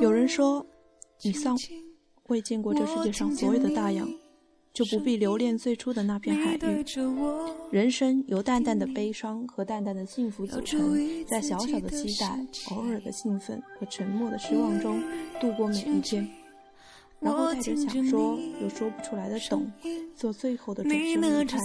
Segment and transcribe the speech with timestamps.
[0.00, 0.64] 有人说，
[1.22, 1.56] 你尚
[2.28, 4.08] 未见过这世界上所有的大洋，
[4.72, 6.84] 就不必留恋最初的那片海域。
[7.70, 12.38] 人生由淡淡的悲伤和淡淡的幸福组成，在小小的期待、
[12.70, 15.02] 偶尔的兴奋和沉默的失望中
[15.40, 16.28] 度过每一天，
[17.20, 19.70] 然后带着想说又说不出来的懂，
[20.14, 21.58] 做最后的转身离开。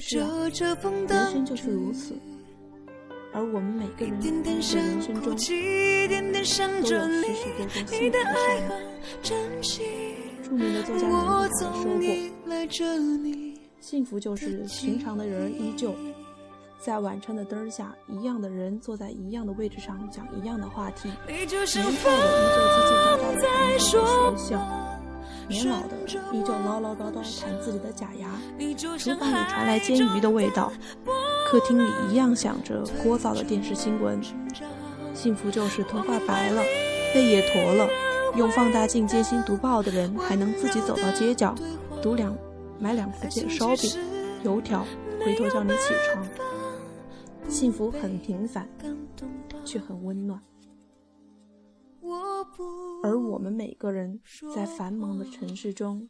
[0.00, 2.14] 是啊，人生就是如此。
[3.34, 6.06] 而我们每个人的人生中，都有许
[7.88, 8.76] 许多多幸福
[9.26, 9.82] 的事。
[10.44, 11.10] 著名的作家尼
[11.48, 12.00] 采说过
[13.80, 15.92] ：“幸福就是寻常的人依旧
[16.78, 22.10] 在晚餐的灯下，一样的人坐在一样的位置上讲一样的话题，年少的依旧
[22.70, 24.62] 叽叽喳喳的谈笑和谐笑。”
[25.50, 25.96] 年老的
[26.32, 28.30] 依旧唠唠叨叨谈自己的假牙，
[28.96, 30.72] 厨房里传来煎鱼的味道，
[31.46, 34.20] 客厅里一样响着聒噪的电视新闻。
[35.12, 36.62] 幸福就是头发白了，
[37.14, 37.88] 背也驼了，
[38.36, 41.54] 用放大镜艰辛读报的人还能自己走到街角，
[42.02, 42.36] 读两
[42.80, 43.90] 买两副烧饼、
[44.42, 44.84] 油条，
[45.24, 46.26] 回头叫你起床。
[47.48, 48.68] 幸福很平凡，
[49.64, 50.40] 却很温暖。
[53.02, 54.18] 而我们每个人
[54.54, 56.08] 在繁忙的城市中，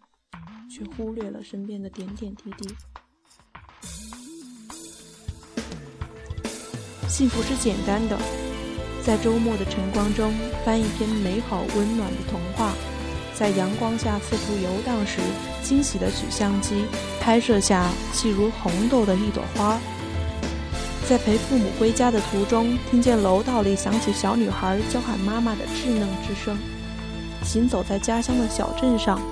[0.71, 2.75] 却忽略了身边的点点滴滴。
[7.15, 8.19] 幸福是简单的，
[9.01, 10.35] 在周末的晨光中
[10.65, 12.73] 翻一篇美好温暖的童话，
[13.33, 15.21] 在阳光下四处游荡时，
[15.63, 16.87] 惊喜的取相机
[17.21, 19.79] 拍摄下细如红豆的一朵花。
[21.09, 26.57] 在陪父母归家的途中，听见楼道里响起小女孩叫喊妈妈的稚嫩之声；
[27.45, 29.23] 行走在家乡的小镇上，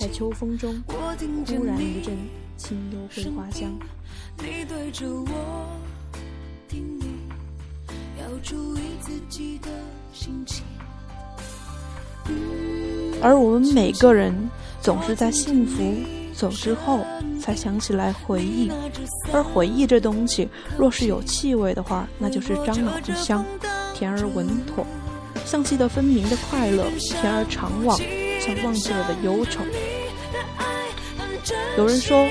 [0.00, 0.94] 在秋风中忽
[1.62, 2.16] 然一阵
[2.56, 3.70] 清幽桂花香。
[13.20, 14.34] 而我们每个人
[14.80, 15.94] 总是在幸福。
[16.34, 17.04] 走之后，
[17.40, 18.72] 才想起来回忆，
[19.32, 20.48] 而回忆这东西，
[20.78, 23.44] 若是有气味的话，那就是樟脑之香，
[23.94, 24.84] 甜而稳妥，
[25.44, 27.96] 像记得分明的快乐，甜而长往，
[28.40, 29.60] 像忘记了的忧愁。
[31.76, 32.26] 有人说，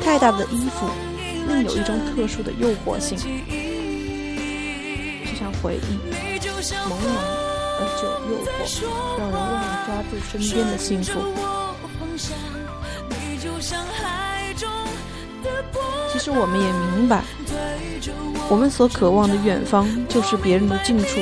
[0.00, 0.86] 太大的衣服，
[1.48, 3.18] 另有一种特殊的诱惑性，
[5.62, 5.80] 回忆，
[6.70, 7.06] 朦胧
[7.78, 8.48] 而久诱惑，
[9.18, 11.20] 让人忘了抓住身边的幸福。
[16.12, 17.22] 其实我们也明白，
[18.48, 21.20] 我们所渴望的远方就是别人的近处，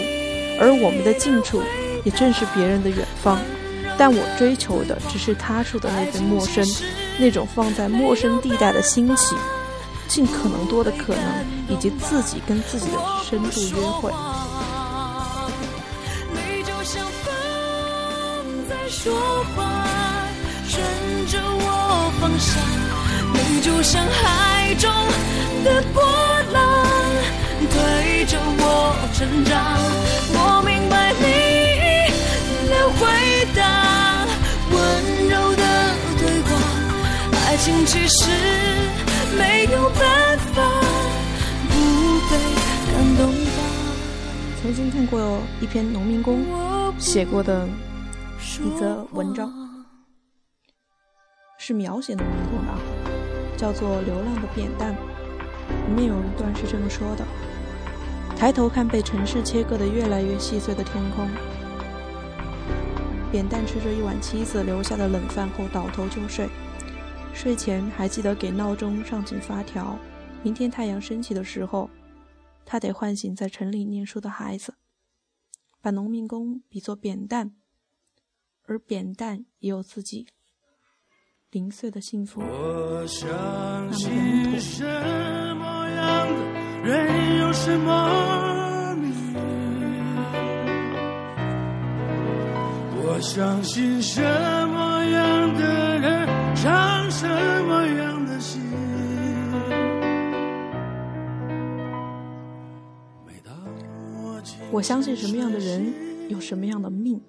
[0.61, 1.63] 而我们的近处
[2.05, 3.39] 也正是别人的远方。
[3.97, 6.65] 但我追求的只是他处的那份陌生，
[7.19, 9.35] 那种放在陌生地带的欣喜，
[10.09, 14.11] 尽可能多的可能，以及自己跟自己的深度约会。
[22.21, 22.61] 方向，
[23.33, 24.91] 你就像海中
[25.63, 26.03] 的波
[26.53, 26.85] 浪，
[27.71, 30.08] 推着我成长。
[39.91, 40.63] 办法
[41.69, 41.75] 不
[42.29, 42.37] 被
[42.93, 43.63] 感动吧。
[44.61, 46.45] 曾经看过一篇农民工
[46.99, 47.67] 写过的
[48.63, 49.53] 一则文章。
[51.61, 52.79] 是描写的一头狼，
[53.57, 54.93] 叫做流浪的扁担。
[54.93, 57.25] 里面有一段是这么说的：
[58.37, 61.29] 抬头看被城市切割的越来越细碎的天空，
[63.31, 66.49] 扁担吃着一碗妻子留下的冷饭后倒头就睡。
[67.41, 69.97] 睡前还记得给闹钟上紧发条，
[70.43, 71.89] 明天太阳升起的时候，
[72.67, 74.75] 他得唤醒在城里念书的孩子。
[75.81, 77.53] 把农民工比作扁担，
[78.67, 80.27] 而扁担也有自己。
[81.53, 84.83] 零碎的幸福，我相信什
[85.55, 86.43] 么样的
[86.83, 89.13] 人有什么你
[93.01, 97.27] 我相信什么样的人唱什
[97.65, 98.63] 么样的心。
[104.71, 105.93] 我相信什么样的人
[106.29, 107.21] 有什么样的命。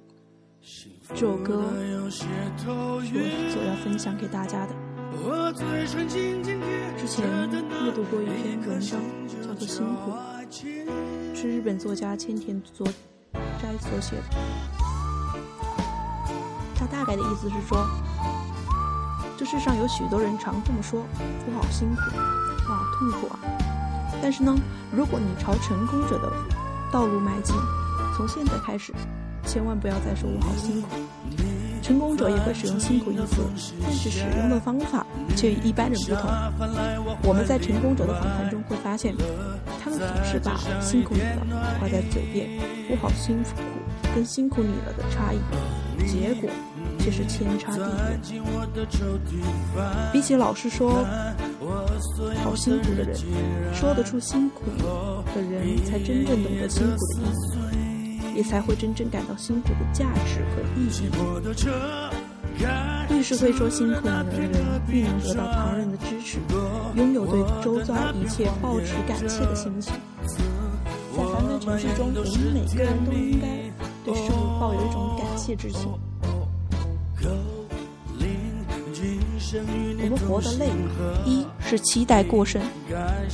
[1.16, 1.64] 这首歌
[2.12, 2.28] 是
[2.68, 3.02] 我
[3.52, 4.76] 所要分享给大家的。
[6.96, 7.26] 之前
[7.84, 10.12] 阅读过一篇文章，叫做《辛苦》，
[11.36, 12.86] 是日本作家千田作
[13.60, 14.24] 斋所写的。
[16.76, 17.88] 他大概的意思是说，
[19.40, 21.02] 这世上有许多人常这么说
[21.48, 23.40] ：“我好辛苦，我好痛苦啊。”
[24.22, 24.54] 但是呢，
[24.92, 26.30] 如果你朝成功者的
[26.92, 27.56] 道路迈进。
[28.18, 28.94] 从现在开始，
[29.46, 30.90] 千万不要再说我好辛苦。
[31.82, 33.38] 成功者也会使用“辛苦”一词，
[33.82, 35.06] 但是使用的方法
[35.38, 36.30] 却与一般人不同。
[37.24, 39.16] 我们在成功者的访谈中会发现，
[39.82, 41.48] 他们总是把“辛苦你了”
[41.80, 42.60] 挂在嘴边
[42.92, 43.52] ，“我好辛苦”
[44.14, 45.40] 跟“辛苦你了”的差异，
[46.06, 46.50] 结果
[47.00, 47.72] 却是天差
[48.22, 48.44] 地远。
[50.12, 51.04] 比起老是说
[52.44, 53.16] “好辛苦”的人，
[53.74, 54.66] 说得出“辛苦”
[55.34, 57.58] 的人才真正懂得辛苦的意思。
[58.36, 61.10] 也才会真正感到辛苦的价值和意义。
[63.10, 64.50] 越是会说辛苦的人，
[64.88, 66.38] 越能得到旁人的支持，
[66.96, 69.94] 拥有对周遭一切抱持感谢的心情。
[70.26, 73.46] 在繁忙城市中，我们每个人都应该
[74.06, 75.90] 对事物抱有一种感谢之心。
[79.52, 80.68] 我们活得累，
[81.26, 82.62] 一是期待过剩，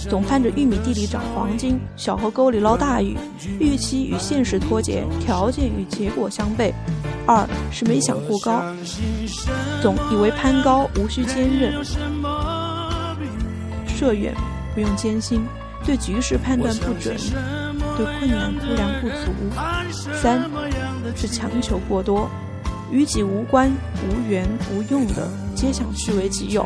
[0.10, 3.18] 总盼着玉米地里长黄金，小河沟里捞大鱼，
[3.60, 6.72] 预期与现实脱节，条件与结果相悖；
[7.26, 8.64] 二是没想过高，
[9.82, 11.84] 总以为攀高无需坚韧，
[13.86, 14.34] 射远
[14.74, 15.46] 不用艰辛，
[15.86, 17.18] 对局势判断不准，
[17.98, 19.34] 对困难估量不足；
[20.14, 20.50] 三
[21.16, 22.30] 是强求过多。
[22.92, 23.70] 与己无关、
[24.08, 25.28] 无缘、无用的，
[25.66, 26.62] 皆想据为己有；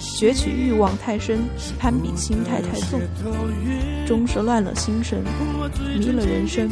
[0.00, 1.38] 攫取欲望太深，
[1.78, 3.00] 攀比心态太重，
[4.04, 5.22] 终是乱了心神，
[5.96, 6.68] 迷了人生。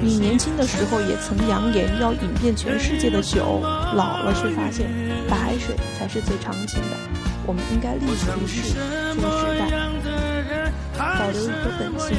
[0.00, 4.90] 你年轻的时候也曾扬言要饮遍全世界的酒，老了却发现
[5.28, 6.96] 白水才是最长情的。
[7.46, 9.68] 我们应该立足于世这个时代，
[10.96, 12.16] 保留一颗本心。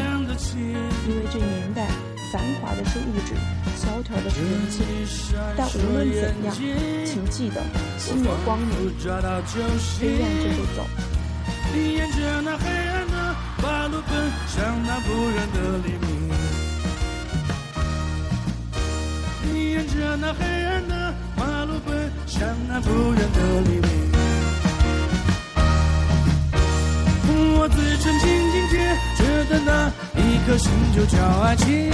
[1.07, 1.87] 因为这年代
[2.35, 3.33] 繁华的是物质，
[3.77, 4.83] 萧条的是人情。
[5.55, 6.53] 但无论怎样，
[7.05, 7.63] 请记得
[7.97, 10.85] 心有光明，黑暗就会走。
[11.73, 13.33] 你沿着那黑暗的
[13.63, 14.11] 马路奔
[14.47, 16.07] 向那不远的黎明。
[19.43, 20.93] 你沿着那黑暗的
[21.37, 23.89] 马路奔向那不远的黎明。
[27.57, 28.64] 我自称紧紧贴着的
[30.47, 30.51] 那。
[30.51, 31.91] 颗心就叫爱情。